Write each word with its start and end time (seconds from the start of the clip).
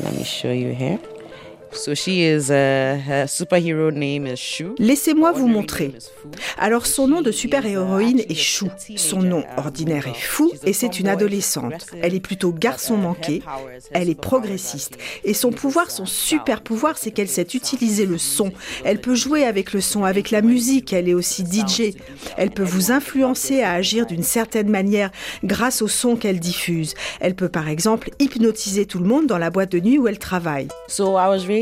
Let 0.00 0.14
me 0.16 0.24
show 0.24 0.52
you 0.52 0.72
here. 0.72 0.98
So 1.74 1.94
she 1.94 2.22
is, 2.22 2.50
uh, 2.50 2.98
her 3.06 3.26
superhero 3.26 3.90
name 3.90 4.26
is 4.26 4.36
Shu. 4.36 4.74
Laissez-moi 4.78 5.32
vous 5.32 5.48
montrer. 5.48 5.94
Alors 6.58 6.86
son 6.86 7.08
nom 7.08 7.22
de 7.22 7.30
super-héroïne 7.30 8.20
est 8.28 8.34
Chou. 8.34 8.68
Son 8.96 9.22
nom 9.22 9.42
ordinaire 9.56 10.06
est 10.06 10.18
Fou 10.18 10.52
et 10.64 10.72
c'est 10.72 11.00
une 11.00 11.08
adolescente. 11.08 11.86
Elle 12.02 12.14
est 12.14 12.20
plutôt 12.20 12.52
garçon 12.52 12.96
manqué, 12.96 13.42
elle 13.92 14.10
est 14.10 14.20
progressiste 14.20 14.98
et 15.24 15.34
son 15.34 15.50
pouvoir, 15.50 15.90
son 15.90 16.04
super 16.04 16.60
pouvoir, 16.60 16.98
c'est 16.98 17.10
qu'elle 17.10 17.28
sait 17.28 17.46
utiliser 17.54 18.04
le 18.04 18.18
son. 18.18 18.52
Elle 18.84 19.00
peut 19.00 19.14
jouer 19.14 19.44
avec 19.44 19.72
le 19.72 19.80
son, 19.80 20.04
avec 20.04 20.30
la 20.30 20.42
musique, 20.42 20.92
elle 20.92 21.08
est 21.08 21.14
aussi 21.14 21.44
DJ. 21.44 21.94
Elle 22.36 22.50
peut 22.50 22.62
vous 22.62 22.92
influencer 22.92 23.62
à 23.62 23.72
agir 23.72 24.06
d'une 24.06 24.22
certaine 24.22 24.68
manière 24.68 25.10
grâce 25.42 25.80
au 25.80 25.88
son 25.88 26.16
qu'elle 26.16 26.38
diffuse. 26.38 26.94
Elle 27.20 27.34
peut 27.34 27.48
par 27.48 27.68
exemple 27.68 28.10
hypnotiser 28.18 28.84
tout 28.84 28.98
le 28.98 29.06
monde 29.06 29.26
dans 29.26 29.38
la 29.38 29.50
boîte 29.50 29.72
de 29.72 29.80
nuit 29.80 29.98
où 29.98 30.06
elle 30.06 30.18
travaille. 30.18 30.68
So 30.88 31.16
I 31.16 31.28
was 31.28 31.46
raised 31.46 31.61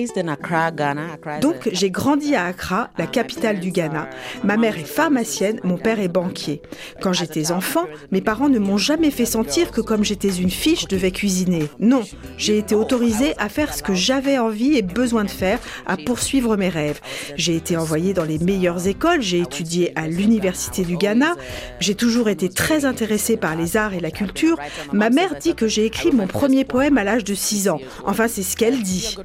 Donc 1.41 1.69
j'ai 1.73 1.91
grandi 1.91 2.35
à 2.35 2.47
Accra, 2.47 2.91
la 2.99 3.07
capitale 3.07 3.61
du 3.61 3.71
Ghana. 3.71 4.09
Ma 4.45 4.57
mère 4.57 4.79
est 4.79 4.85
pharmacienne, 4.85 5.61
mon 5.65 5.77
père 5.77 6.01
est 6.01 6.09
banquier. 6.09 6.63
Quand 7.01 7.13
j'étais 7.13 7.53
enfant, 7.53 7.87
mes 8.11 8.21
parents 8.21 8.49
ne 8.49 8.59
m'ont 8.59 8.79
jamais 8.79 9.11
fait 9.11 9.27
sentir 9.27 9.71
que 9.71 9.81
comme 9.81 10.05
j'étais 10.05 10.31
une 10.31 10.51
fille, 10.51 10.77
je 10.77 10.87
devais 10.87 11.11
cuisiner. 11.11 11.69
Non, 11.79 12.03
j'ai 12.37 12.59
été 12.59 12.75
autorisée 12.75 13.35
à 13.39 13.49
faire 13.49 13.75
ce 13.75 13.83
que 13.83 13.95
j'avais 13.95 14.39
envie 14.39 14.77
et 14.77 14.83
besoin 14.83 15.25
de 15.25 15.31
faire, 15.31 15.59
à 15.87 15.97
poursuivre 15.97 16.57
mes 16.57 16.69
rêves. 16.69 17.01
J'ai 17.37 17.57
été 17.57 17.77
envoyée 17.77 18.15
dans 18.15 18.25
les 18.25 18.39
meilleures 18.39 18.87
écoles, 18.87 19.23
j'ai 19.23 19.41
étudié 19.41 19.93
à 19.97 20.07
l'université 20.09 20.85
du 20.85 20.97
Ghana. 20.97 21.37
J'ai 21.81 21.95
toujours 21.95 22.29
été 22.29 22.49
très 22.49 22.85
intéressée 22.85 23.37
par 23.37 23.57
les 23.57 23.77
arts 23.77 23.95
et 23.95 24.01
la 24.01 24.11
culture. 24.11 24.59
Ma 24.93 25.11
mère 25.11 25.37
dit 25.41 25.55
que 25.55 25.69
j'ai 25.69 25.85
écrit 25.85 26.13
mon 26.13 26.27
premier 26.27 26.65
poème 26.65 26.99
à 26.99 27.05
l'âge 27.05 27.25
de 27.25 27.35
6 27.35 27.69
ans. 27.69 27.81
Enfin, 28.05 28.29
c'est 28.29 28.43
ce 28.43 28.57
qu'elle 28.57 28.83
dit. 28.83 29.17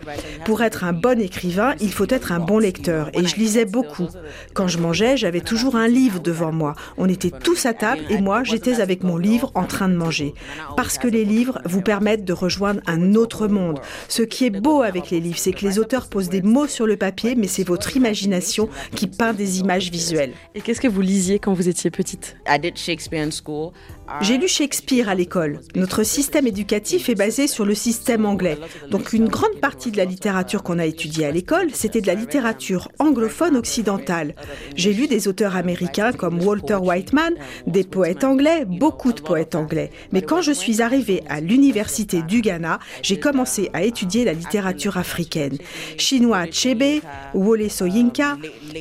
Pour 0.46 0.62
être 0.66 0.84
un 0.84 0.94
bon 0.94 1.20
écrivain, 1.20 1.76
il 1.80 1.92
faut 1.92 2.08
être 2.10 2.32
un 2.32 2.40
bon 2.40 2.60
lecteur. 2.60 3.10
Et 3.14 3.26
je 3.26 3.36
lisais 3.36 3.66
beaucoup. 3.66 4.08
Quand 4.54 4.68
je 4.68 4.80
mangeais, 4.80 5.18
j'avais 5.18 5.42
toujours 5.42 5.76
un 5.76 5.88
livre 5.88 6.20
devant 6.20 6.52
moi. 6.52 6.76
On 6.98 7.08
était 7.08 7.32
tous 7.32 7.66
à 7.66 7.74
table 7.74 8.02
et 8.10 8.20
moi, 8.20 8.44
j'étais 8.44 8.82
avec 8.82 9.04
mon 9.04 9.18
livre 9.18 9.52
en 9.56 9.64
train 9.66 9.90
de 9.90 9.96
manger. 9.96 10.34
Parce 10.76 10.98
que 10.98 11.08
les 11.08 11.26
livres 11.26 11.60
vous 11.66 11.82
permettent 11.82 12.26
de 12.26 12.34
rejoindre 12.34 12.82
un 12.88 13.16
autre 13.16 13.48
monde. 13.48 13.80
Ce 14.08 14.22
qui 14.24 14.46
est 14.46 14.50
beau 14.50 14.82
avec 14.82 15.10
les 15.12 15.20
livres, 15.20 15.38
c'est 15.38 15.54
que 15.54 15.66
les 15.66 15.80
auteurs 15.80 16.08
posent 16.08 16.30
des 16.30 16.42
mots 16.42 16.68
sur 16.68 16.88
le 16.88 16.98
papier, 16.98 17.36
mais 17.36 17.48
c'est 17.48 17.64
votre 17.64 17.96
imagination 17.96 18.70
qui 18.96 19.08
peint 19.08 19.34
des 19.34 19.60
images 19.60 19.92
visuelles. 19.92 20.34
Et 20.56 20.62
qu'est-ce 20.62 20.82
que 20.82 20.88
vous 20.88 21.02
lisiez 21.02 21.40
quand 21.40 21.54
vous 21.54 21.70
étiez 21.70 21.92
petite? 21.92 22.36
I 22.48 22.60
did 22.60 22.78
Shakespeare 22.78 23.26
in 23.26 23.32
school. 23.32 23.72
J'ai 24.22 24.38
lu 24.38 24.48
Shakespeare 24.48 25.10
à 25.10 25.16
l'école. 25.16 25.62
Notre 25.76 26.04
système 26.04 26.46
éducatif 26.46 27.10
est 27.10 27.16
basé 27.16 27.48
sur 27.48 27.66
le 27.66 27.74
système 27.74 28.26
anglais. 28.26 28.58
Donc 28.90 29.14
une 29.14 29.28
grande 29.28 29.60
partie 29.60 29.92
de 29.92 29.98
la 29.98 30.06
littérature 30.06 30.55
qu'on 30.64 30.80
a 30.80 30.86
étudiée 30.86 31.26
à 31.26 31.32
l'école, 31.32 31.68
c'était 31.74 32.02
de 32.02 32.08
la 32.08 32.14
littérature 32.14 32.90
anglophone 33.00 33.56
occidentale. 33.56 34.36
J'ai 34.76 34.94
lu 34.94 35.08
des 35.08 35.28
auteurs 35.28 35.56
américains 35.56 36.12
comme 36.12 36.42
Walter 36.42 36.76
Whiteman, 36.76 37.34
des 37.68 37.84
poètes 37.84 38.24
anglais, 38.24 38.66
beaucoup 38.66 39.14
de 39.14 39.22
poètes 39.22 39.56
anglais. 39.56 39.92
Mais 40.12 40.22
quand 40.22 40.42
je 40.42 40.52
suis 40.52 40.82
arrivée 40.82 41.24
à 41.30 41.42
l'université 41.42 42.22
du 42.22 42.42
Ghana, 42.42 42.80
j'ai 43.02 43.20
commencé 43.20 43.70
à 43.74 43.84
étudier 43.84 44.26
la 44.26 44.34
littérature 44.34 44.98
africaine. 44.98 45.58
Chinois 45.98 46.38
Achebe, 46.38 47.02
Wole 47.34 47.70
Soyinka, 47.70 48.38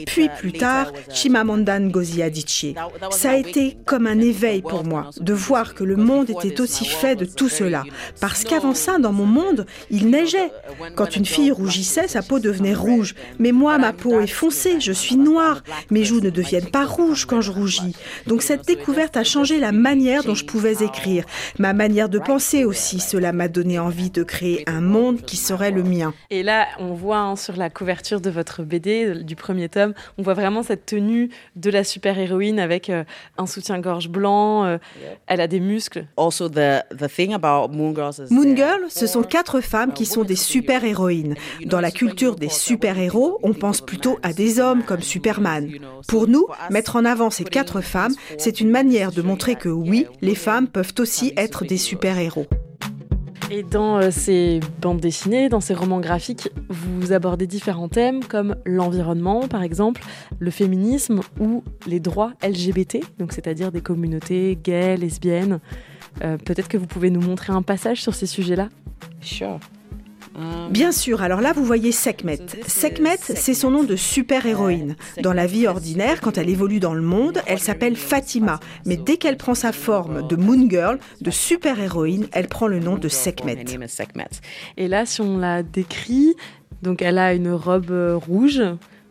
puis 0.06 0.28
plus 0.38 0.52
tard 0.52 0.92
Chimamanda 1.12 1.78
Ngozi 1.78 2.22
Adichie. 2.22 2.74
Ça 3.10 3.32
a 3.32 3.36
été 3.36 3.76
comme 3.84 4.06
un 4.06 4.20
éveil 4.20 4.62
pour 4.62 4.84
moi 4.84 5.10
de 5.20 5.32
voir 5.32 5.74
que 5.74 5.84
le 5.84 5.96
monde 5.96 6.30
était 6.30 6.60
aussi 6.60 6.84
fait 6.84 7.16
de 7.16 7.24
tout 7.24 7.48
cela. 7.48 7.84
Parce 8.20 8.44
qu'avant 8.44 8.74
ça, 8.74 8.98
dans 8.98 9.12
mon 9.12 9.26
monde, 9.26 9.66
il 9.90 10.08
neigeait. 10.08 10.50
Quand 10.96 11.16
une 11.16 11.24
fille 11.24 11.52
rougissait, 11.64 12.08
sa 12.08 12.22
peau 12.22 12.38
devenait 12.40 12.74
rouge. 12.74 13.14
Mais 13.38 13.52
moi, 13.52 13.78
ma 13.78 13.92
peau 13.92 14.20
est 14.20 14.26
foncée, 14.26 14.80
je 14.80 14.92
suis 14.92 15.16
noire. 15.16 15.62
Mes 15.90 16.04
joues 16.04 16.20
ne 16.20 16.28
deviennent 16.28 16.70
pas 16.70 16.84
rouges 16.84 17.24
quand 17.24 17.40
je 17.40 17.50
rougis. 17.50 17.96
Donc 18.26 18.42
cette 18.42 18.66
découverte 18.66 19.16
a 19.16 19.24
changé 19.24 19.58
la 19.58 19.72
manière 19.72 20.24
dont 20.24 20.34
je 20.34 20.44
pouvais 20.44 20.84
écrire. 20.84 21.24
Ma 21.58 21.72
manière 21.72 22.10
de 22.10 22.18
penser 22.18 22.64
aussi, 22.64 23.00
cela 23.00 23.32
m'a 23.32 23.48
donné 23.48 23.78
envie 23.78 24.10
de 24.10 24.22
créer 24.22 24.62
un 24.66 24.82
monde 24.82 25.22
qui 25.22 25.38
serait 25.38 25.70
le 25.70 25.82
mien. 25.82 26.12
Et 26.30 26.42
là, 26.42 26.66
on 26.78 26.92
voit 26.92 27.18
hein, 27.18 27.36
sur 27.36 27.56
la 27.56 27.70
couverture 27.70 28.20
de 28.20 28.28
votre 28.28 28.62
BD, 28.62 29.24
du 29.24 29.36
premier 29.36 29.70
tome, 29.70 29.94
on 30.18 30.22
voit 30.22 30.34
vraiment 30.34 30.62
cette 30.62 30.84
tenue 30.84 31.30
de 31.56 31.70
la 31.70 31.82
super-héroïne 31.82 32.60
avec 32.60 32.90
euh, 32.90 33.04
un 33.38 33.46
soutien-gorge 33.46 34.08
blanc, 34.08 34.64
euh, 34.64 34.78
elle 35.26 35.40
a 35.40 35.46
des 35.46 35.60
muscles. 35.60 36.06
Also, 36.16 36.48
the, 36.48 36.82
the 36.90 37.08
thing 37.08 37.32
about 37.32 37.72
Moon 37.72 37.94
Girl, 37.94 38.80
ce 38.88 39.06
sont 39.06 39.22
quatre 39.22 39.60
femmes 39.60 39.94
qui 39.94 40.04
sont 40.04 40.24
des 40.24 40.36
super-héroïnes. 40.36 41.34
Dans 41.66 41.80
la 41.80 41.90
culture 41.90 42.36
des 42.36 42.48
super-héros, 42.48 43.38
on 43.42 43.52
pense 43.52 43.80
plutôt 43.80 44.18
à 44.22 44.32
des 44.32 44.60
hommes 44.60 44.82
comme 44.82 45.02
Superman. 45.02 45.70
Pour 46.08 46.28
nous, 46.28 46.46
mettre 46.70 46.96
en 46.96 47.04
avant 47.04 47.30
ces 47.30 47.44
quatre 47.44 47.80
femmes, 47.80 48.14
c'est 48.38 48.60
une 48.60 48.70
manière 48.70 49.12
de 49.12 49.22
montrer 49.22 49.54
que 49.54 49.68
oui, 49.68 50.06
les 50.20 50.34
femmes 50.34 50.68
peuvent 50.68 50.94
aussi 50.98 51.32
être 51.36 51.64
des 51.64 51.78
super-héros. 51.78 52.46
Et 53.50 53.62
dans 53.62 53.98
euh, 53.98 54.10
ces 54.10 54.60
bandes 54.80 55.00
dessinées, 55.00 55.48
dans 55.48 55.60
ces 55.60 55.74
romans 55.74 56.00
graphiques, 56.00 56.48
vous 56.68 57.12
abordez 57.12 57.46
différents 57.46 57.88
thèmes 57.88 58.24
comme 58.24 58.56
l'environnement, 58.64 59.46
par 59.48 59.62
exemple, 59.62 60.02
le 60.38 60.50
féminisme 60.50 61.20
ou 61.38 61.62
les 61.86 62.00
droits 62.00 62.32
LGBT, 62.42 62.98
donc 63.18 63.32
c'est-à-dire 63.32 63.70
des 63.70 63.82
communautés 63.82 64.58
gays, 64.62 64.96
lesbiennes. 64.96 65.60
Euh, 66.22 66.38
Peut-être 66.38 66.68
que 66.68 66.78
vous 66.78 66.86
pouvez 66.86 67.10
nous 67.10 67.20
montrer 67.20 67.52
un 67.52 67.62
passage 67.62 68.02
sur 68.02 68.14
ces 68.14 68.26
sujets-là? 68.26 68.70
Sure. 69.20 69.60
Um, 70.36 70.70
Bien 70.70 70.90
sûr, 70.90 71.22
alors 71.22 71.40
là 71.40 71.52
vous 71.52 71.64
voyez 71.64 71.92
Sekhmet. 71.92 72.38
Sekhmet, 72.66 73.18
c'est 73.20 73.54
son 73.54 73.70
nom 73.70 73.84
de 73.84 73.96
super-héroïne. 73.96 74.96
Dans 75.22 75.32
la 75.32 75.46
vie 75.46 75.66
ordinaire, 75.66 76.20
quand 76.20 76.38
elle 76.38 76.50
évolue 76.50 76.80
dans 76.80 76.94
le 76.94 77.02
monde, 77.02 77.40
elle 77.46 77.60
s'appelle 77.60 77.96
Fatima. 77.96 78.58
Mais 78.84 78.96
dès 78.96 79.16
qu'elle 79.16 79.36
prend 79.36 79.54
sa 79.54 79.72
forme 79.72 80.26
de 80.26 80.36
Moon 80.36 80.68
Girl, 80.68 80.98
de 81.20 81.30
super-héroïne, 81.30 82.26
elle 82.32 82.48
prend 82.48 82.66
le 82.66 82.80
nom 82.80 82.96
de 82.96 83.08
Sekhmet. 83.08 83.56
name 83.56 83.84
is 83.84 83.88
Sekhmet. 83.88 84.30
Et 84.76 84.88
là, 84.88 85.06
si 85.06 85.20
on 85.20 85.38
la 85.38 85.62
décrit, 85.62 86.34
donc 86.82 87.02
elle 87.02 87.18
a 87.18 87.34
une 87.34 87.52
robe 87.52 87.90
euh, 87.90 88.16
rouge, 88.16 88.62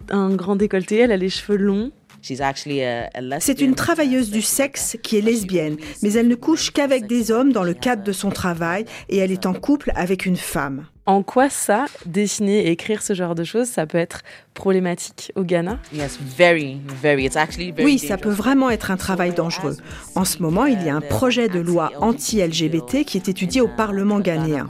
un 0.09 0.35
grand 0.35 0.55
décolleté, 0.55 0.97
elle 0.97 1.11
a 1.11 1.17
les 1.17 1.29
cheveux 1.29 1.57
longs. 1.57 1.91
She's 2.21 2.39
actually 2.39 2.81
a, 2.83 3.09
a 3.13 3.21
lesbian. 3.21 3.39
C'est 3.41 3.61
une 3.61 3.75
travailleuse 3.75 4.31
du 4.31 4.41
sexe 4.41 4.97
qui 5.03 5.17
est 5.17 5.21
lesbienne, 5.21 5.77
mais 6.01 6.13
elle 6.13 6.27
ne 6.27 6.35
couche 6.35 6.71
qu'avec 6.71 7.05
des 7.05 7.31
hommes 7.31 7.51
dans 7.51 7.63
le 7.63 7.73
cadre 7.73 8.03
de 8.03 8.11
son 8.13 8.29
travail 8.29 8.85
et 9.09 9.17
elle 9.17 9.31
est 9.31 9.45
en 9.45 9.53
couple 9.53 9.91
avec 9.95 10.25
une 10.25 10.37
femme. 10.37 10.85
En 11.05 11.21
quoi 11.21 11.49
ça, 11.49 11.85
dessiner 12.05 12.59
et 12.59 12.71
écrire 12.71 13.01
ce 13.01 13.13
genre 13.13 13.35
de 13.35 13.43
choses, 13.43 13.67
ça 13.67 13.85
peut 13.85 13.97
être 13.97 14.21
problématique 14.53 15.33
au 15.35 15.43
Ghana? 15.43 15.77
Yes, 15.93 16.17
very, 16.21 16.79
very. 17.01 17.25
It's 17.25 17.35
actually 17.35 17.71
very 17.71 17.83
Oui, 17.83 17.99
ça 17.99 18.15
peut 18.15 18.29
vraiment 18.29 18.69
être 18.69 18.89
un 18.89 18.95
travail 18.95 19.33
dangereux. 19.33 19.75
En 20.15 20.23
ce 20.23 20.41
moment, 20.41 20.65
il 20.65 20.81
y 20.81 20.89
a 20.89 20.95
un 20.95 21.01
projet 21.01 21.49
de 21.49 21.59
loi 21.59 21.91
anti-LGBT 21.99 23.03
qui 23.03 23.17
est 23.17 23.27
étudié 23.27 23.59
au 23.59 23.67
Parlement 23.67 24.21
ghanéen. 24.21 24.69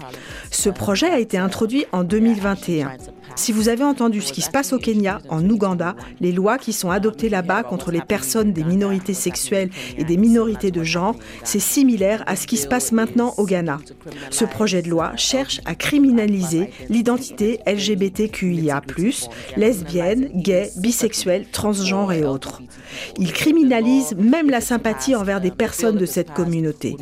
Ce 0.50 0.72
projet 0.72 1.10
a 1.10 1.20
été 1.20 1.38
introduit 1.38 1.86
en 1.92 2.04
2021. 2.04 2.94
Si 3.36 3.52
vous 3.52 3.70
avez 3.70 3.84
entendu 3.84 4.22
ce 4.22 4.32
qui 4.32 4.42
se 4.42 4.52
passe 4.52 4.74
au 4.74 4.78
Kenya, 4.78 5.20
en 5.30 5.48
Ouganda, 5.50 5.96
les 6.22 6.32
lois 6.32 6.58
qui 6.58 6.72
sont 6.72 6.92
adoptées 6.92 7.30
là-bas 7.30 7.64
contre 7.64 7.92
les 7.92 8.02
personnes 8.02 8.54
des 8.54 8.64
minorités 8.64 9.14
sexuelles 9.14 9.70
et 9.98 10.04
des 10.04 10.18
minorités 10.18 10.72
de 10.72 10.84
genre, 10.84 11.16
c'est 11.44 11.60
similaire 11.60 12.24
à 12.28 12.36
ce 12.36 12.48
qui 12.48 12.58
se 12.58 12.68
passe 12.68 12.92
maintenant 12.92 13.34
au 13.38 13.46
Ghana. 13.46 13.80
Ce 14.30 14.46
projet 14.46 14.82
de 14.82 14.90
loi 14.90 15.14
cherche 15.16 15.62
à 15.66 15.76
criminaliser 15.76 16.70
l'identité 16.90 17.60
LGBTQIA+, 17.66 18.82
lesbiennes, 19.58 20.30
gays, 20.36 20.72
bisexuels, 20.78 21.48
transgenres 21.52 22.14
et 22.14 22.24
autres. 22.24 22.62
Il 23.18 23.34
criminalise 23.34 24.16
même 24.16 24.50
la 24.50 24.62
sympathie 24.62 25.16
envers 25.16 25.42
des 25.42 25.52
personnes 25.52 25.98
de 25.98 26.06
cette 26.06 26.32
communauté. 26.32 26.96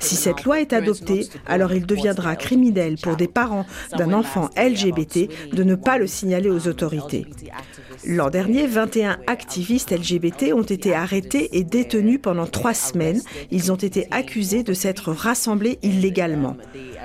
Si 0.00 0.16
cette 0.16 0.44
loi 0.44 0.60
est 0.60 0.72
adoptée, 0.72 1.28
alors 1.46 1.72
il 1.72 1.86
deviendra 1.86 2.34
criminel 2.34 2.96
pour 3.00 3.16
des 3.16 3.28
parents 3.28 3.66
d'un 3.96 4.12
enfant 4.12 4.50
LGBT 4.56 5.28
de 5.52 5.62
ne 5.62 5.75
pas 5.76 5.98
le 5.98 6.06
signaler 6.06 6.50
aux 6.50 6.68
autorités. 6.68 7.26
L'an 8.04 8.30
dernier, 8.30 8.66
21 8.66 9.18
activistes 9.26 9.90
LGBT 9.90 10.52
ont 10.52 10.62
été 10.62 10.94
arrêtés 10.94 11.58
et 11.58 11.64
détenus 11.64 12.20
pendant 12.22 12.46
trois 12.46 12.74
semaines. 12.74 13.20
Ils 13.50 13.72
ont 13.72 13.76
été 13.76 14.06
accusés 14.10 14.62
de 14.62 14.72
s'être 14.72 15.12
rassemblés 15.12 15.78
illégalement. 15.82 16.56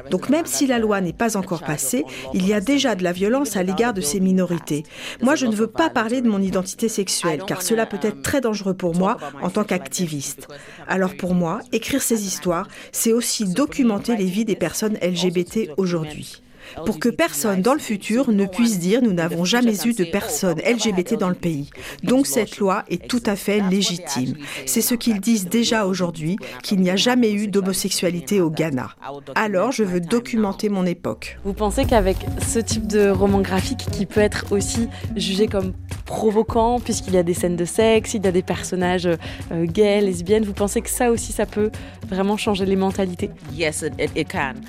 Donc 0.09 0.29
même 0.29 0.45
si 0.45 0.68
la 0.68 0.79
loi 0.79 1.01
n'est 1.01 1.13
pas 1.13 1.38
encore 1.38 1.63
passée, 1.63 2.03
il 2.33 2.47
y 2.47 2.53
a 2.53 2.62
déjà 2.62 2.95
de 2.95 3.03
la 3.03 3.12
violence 3.12 3.56
à 3.56 3.63
l'égard 3.63 3.94
de 3.94 4.01
ces 4.01 4.19
minorités. 4.19 4.83
Moi, 5.21 5.35
je 5.35 5.45
ne 5.45 5.56
veux 5.56 5.68
pas 5.68 5.89
parler 5.89 6.21
de 6.21 6.29
mon 6.29 6.41
identité 6.41 6.89
sexuelle, 6.89 7.44
car 7.47 7.62
cela 7.62 7.85
peut 7.85 8.00
être 8.01 8.21
très 8.21 8.41
dangereux 8.41 8.73
pour 8.73 8.95
moi 8.95 9.18
en 9.41 9.50
tant 9.50 9.63
qu'activiste. 9.63 10.47
Alors 10.88 11.15
pour 11.15 11.33
moi, 11.33 11.59
écrire 11.71 12.01
ces 12.01 12.25
histoires, 12.25 12.68
c'est 12.91 13.13
aussi 13.13 13.45
documenter 13.45 14.15
les 14.15 14.25
vies 14.25 14.45
des 14.45 14.56
personnes 14.56 14.97
LGBT 15.01 15.71
aujourd'hui. 15.77 16.41
Pour 16.86 17.00
que 17.00 17.10
personne 17.10 17.62
dans 17.62 17.74
le 17.74 17.80
futur 17.80 18.31
ne 18.31 18.46
puisse 18.46 18.80
dire 18.80 19.02
nous 19.02 19.13
n'avons 19.13 19.46
jamais 19.46 19.75
eu 19.86 19.94
de 19.94 20.04
personnes 20.04 20.60
LGBT 20.60 21.16
dans 21.18 21.30
le 21.30 21.36
pays. 21.36 21.69
Donc 22.04 22.28
cette 22.28 22.58
loi 22.58 22.84
est 22.90 23.08
tout 23.08 23.24
à 23.25 23.36
fait 23.36 23.62
légitime. 23.69 24.36
C'est 24.66 24.81
ce 24.81 24.96
qu'ils 24.96 25.19
disent 25.19 25.48
déjà 25.48 25.86
aujourd'hui, 25.86 26.38
qu'il 26.63 26.80
n'y 26.81 26.90
a 26.90 26.96
jamais 26.96 27.31
eu 27.31 27.48
d'homosexualité 27.48 28.42
au 28.42 28.50
Ghana. 28.50 28.92
Alors 29.36 29.72
je 29.72 29.84
veux 29.84 30.02
documenter 30.02 30.69
mon 30.69 30.86
époque. 30.86 31.38
Vous 31.44 31.54
pensez 31.54 31.86
qu'avec 31.86 32.18
ce 32.48 32.60
type 32.60 32.88
de 32.88 33.10
roman 33.10 33.42
graphique 33.42 33.86
qui 33.92 34.06
peut 34.06 34.22
être 34.22 34.52
aussi 34.52 34.88
jugé 35.16 35.48
comme 35.48 35.74
provoquant 36.06 36.80
puisqu'il 36.80 37.14
y 37.14 37.18
a 37.18 37.24
des 37.24 37.34
scènes 37.34 37.56
de 37.56 37.66
sexe, 37.66 38.14
il 38.14 38.24
y 38.24 38.28
a 38.28 38.31
des 38.31 38.42
personnages 38.42 39.07
euh, 39.07 39.66
gays, 39.66 40.02
lesbiennes, 40.02 40.44
vous 40.44 40.54
pensez 40.54 40.81
que 40.81 40.90
ça 40.90 41.12
aussi 41.12 41.31
ça 41.31 41.46
peut 41.46 41.72
vraiment 42.10 42.38
changer 42.38 42.66
les 42.66 42.75
mentalités? 42.75 43.30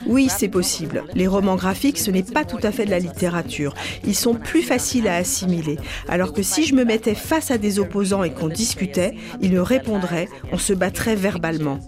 Oui, 0.07 0.29
c'est 0.29 0.49
possible. 0.49 1.05
Les 1.15 1.27
romans 1.27 1.57
graphiques, 1.57 1.82
ce 1.83 2.11
n'est 2.11 2.23
pas 2.23 2.45
tout 2.45 2.61
à 2.63 2.71
fait 2.71 2.85
de 2.85 2.91
la 2.91 3.01
littérature. 3.01 3.75
Ils 4.05 4.15
sont 4.15 4.35
plus 4.35 4.63
faciles 4.63 5.09
à 5.09 5.17
assimiler. 5.17 5.79
Alors 6.09 6.33
que 6.33 6.43
si 6.43 6.65
je 6.65 6.75
me 6.75 6.85
mettais 6.85 7.15
face 7.15 7.51
à 7.51 7.59
des 7.59 7.81
opposants 7.81 8.23
et 8.23 8.31
qu'on 8.31 8.49
discutait, 8.49 9.15
ils 9.41 9.53
me 9.53 9.63
répondraient, 9.63 10.29
on 10.53 10.59
se 10.59 10.73
battrait 10.73 11.17
verbalement. 11.17 11.81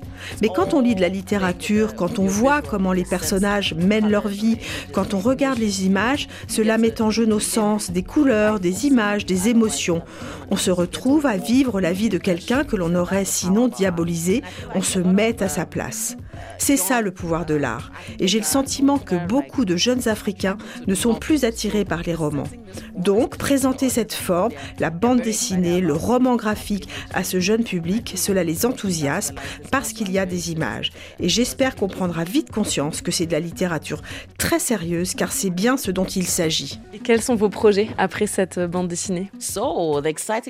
Mais 0.42 0.48
quand 0.54 0.74
on 0.74 0.80
lit 0.80 0.94
de 0.94 1.00
la 1.00 1.08
littérature, 1.08 1.94
quand 1.94 2.18
on 2.18 2.26
voit 2.26 2.62
comment 2.62 2.92
les 2.92 3.04
personnages 3.04 3.74
mènent 3.74 4.10
leur 4.10 4.26
vie, 4.26 4.58
quand 4.92 5.14
on 5.14 5.20
regarde 5.20 5.58
les 5.58 5.86
images, 5.86 6.28
cela 6.48 6.78
met 6.78 7.00
en 7.00 7.10
jeu 7.10 7.26
nos 7.26 7.40
sens, 7.40 7.90
des 7.90 8.02
couleurs, 8.02 8.58
des 8.58 8.86
images, 8.86 9.26
des 9.26 9.48
émotions. 9.48 10.02
On 10.50 10.56
se 10.56 10.70
retrouve 10.70 11.26
à 11.26 11.36
vivre 11.36 11.80
la 11.80 11.92
vie 11.92 12.08
de 12.08 12.18
quelqu'un 12.18 12.64
que 12.64 12.76
l'on 12.76 12.94
aurait 12.94 13.24
sinon 13.24 13.68
diabolisé, 13.68 14.42
on 14.74 14.82
se 14.82 14.98
met 14.98 15.42
à 15.42 15.48
sa 15.48 15.66
place. 15.66 16.16
C'est 16.58 16.76
ça 16.76 17.00
le 17.00 17.10
pouvoir 17.10 17.46
de 17.46 17.54
l'art. 17.54 17.90
Et 18.18 18.28
j'ai 18.28 18.38
le 18.38 18.44
sentiment 18.44 18.98
que 18.98 19.26
beaucoup 19.26 19.64
de 19.64 19.76
jeunes 19.76 20.08
Africains 20.08 20.58
ne 20.86 20.94
sont 20.94 21.14
plus 21.14 21.44
attirés 21.44 21.84
par 21.84 22.02
les 22.02 22.14
romans. 22.14 22.48
Donc, 22.96 23.36
présenter 23.36 23.88
cette 23.88 24.12
forme, 24.12 24.52
la 24.78 24.90
bande 24.90 25.20
dessinée, 25.20 25.80
le 25.80 25.92
roman 25.92 26.36
graphique 26.36 26.88
à 27.12 27.24
ce 27.24 27.40
jeune 27.40 27.64
public, 27.64 28.14
cela 28.16 28.44
les 28.44 28.66
enthousiasme 28.66 29.36
parce 29.70 29.92
qu'il 29.92 30.10
y 30.12 30.18
a 30.18 30.26
des 30.26 30.52
images. 30.52 30.92
Et 31.20 31.28
j'espère 31.28 31.76
qu'on 31.76 31.88
prendra 31.88 32.24
vite 32.24 32.50
conscience 32.50 33.02
que 33.02 33.10
c'est 33.10 33.26
de 33.26 33.32
la 33.32 33.40
littérature 33.40 34.02
très 34.38 34.58
sérieuse 34.58 35.14
car 35.14 35.32
c'est 35.32 35.50
bien 35.50 35.76
ce 35.76 35.90
dont 35.90 36.04
il 36.04 36.26
s'agit. 36.26 36.80
Et 36.92 36.98
quels 36.98 37.22
sont 37.22 37.34
vos 37.34 37.48
projets 37.48 37.88
après 37.98 38.26
cette 38.26 38.58
bande 38.58 38.88
dessinée? 38.88 39.30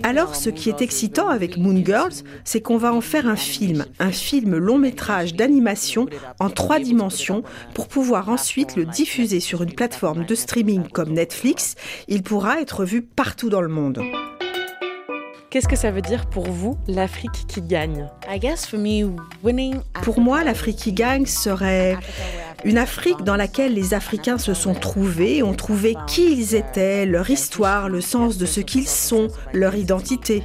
Alors, 0.03 0.35
ce 0.35 0.51
qui 0.51 0.69
est 0.69 0.83
excitant 0.83 1.29
avec 1.29 1.57
Moon 1.57 1.83
Girls, 1.85 2.15
c'est 2.45 2.61
qu'on 2.61 2.77
va 2.77 2.93
en 2.93 3.01
faire 3.01 3.27
un 3.27 3.37
film, 3.37 3.87
un 3.99 4.13
film 4.13 4.57
long 4.57 4.79
métrage 4.79 5.35
d'animation 5.35 6.07
en 6.41 6.51
trois 6.51 6.79
dimensions 6.79 7.43
pour 7.75 7.89
pouvoir 7.89 8.29
ensuite 8.29 8.77
le 8.77 8.85
diffuser 8.85 9.41
sur 9.41 9.63
une 9.63 9.73
plateforme 9.73 10.25
de 10.25 10.35
streaming 10.35 10.89
comme 10.89 11.13
Netflix. 11.13 11.75
Il 12.15 12.23
pourra 12.23 12.61
être 12.61 12.85
vu 12.85 13.03
partout 13.03 13.51
dans 13.51 13.61
le 13.61 13.67
monde. 13.67 14.01
Qu'est-ce 15.51 15.67
que 15.67 15.75
ça 15.75 15.91
veut 15.91 16.01
dire 16.01 16.27
pour 16.27 16.47
vous 16.47 16.79
l'Afrique 16.87 17.45
qui 17.49 17.61
gagne? 17.61 18.09
Pour 20.01 20.21
moi, 20.21 20.45
l'Afrique 20.45 20.77
qui 20.77 20.93
gagne 20.93 21.27
serait 21.27 21.97
une 22.65 22.79
Afrique 22.79 23.25
dans 23.25 23.35
laquelle 23.35 23.75
les 23.75 23.95
Africains 23.95 24.39
se 24.39 24.55
sont 24.55 24.75
trouvés, 24.75 25.43
ont 25.43 25.55
trouvé 25.55 25.97
qui 26.07 26.33
ils 26.33 26.55
étaient, 26.55 27.05
leur 27.05 27.31
histoire, 27.31 27.89
le 27.89 28.01
sens 28.01 28.39
de 28.39 28.47
ce 28.47 28.61
qu'ils 28.61 28.87
sont, 28.87 29.27
leur 29.53 29.75
identité. 29.75 30.45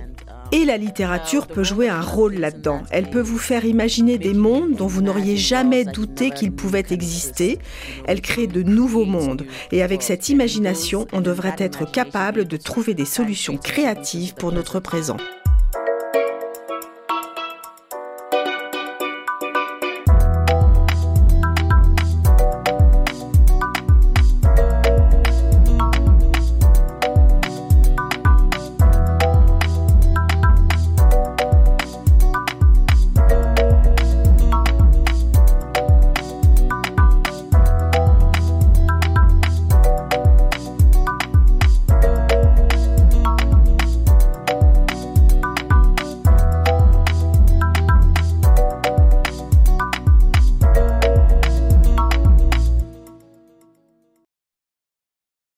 Et 0.52 0.66
la 0.66 0.78
littérature 0.78 1.46
peut 1.46 1.64
jouer 1.64 1.90
un 1.90 2.02
rôle 2.02 2.34
là-dedans. 2.34 2.82
Elle 2.90 3.10
peut 3.12 3.22
vous 3.22 3.38
faire 3.38 3.66
imaginer 3.66 4.18
des 4.18 4.34
mondes 4.34 4.74
dont 4.74 4.88
vous 4.88 5.04
n'auriez 5.04 5.38
jamais 5.38 5.86
douté 5.86 6.32
qu'ils 6.32 6.52
pouvaient 6.52 6.86
exister. 6.90 7.60
Elle 8.06 8.22
crée 8.22 8.48
de 8.48 8.64
nouveaux 8.64 9.06
mondes. 9.06 9.46
Et 9.72 9.84
avec 9.84 10.02
cette 10.02 10.30
imagination, 10.30 11.06
on 11.14 11.22
devrait 11.22 11.56
être 11.60 11.90
capable 11.90 12.46
de 12.46 12.58
trouver 12.58 12.96
des 12.96 13.06
solutions 13.06 13.58
créatives 13.58 14.34
pour 14.34 14.52
notre 14.52 14.80
présent. 14.80 15.18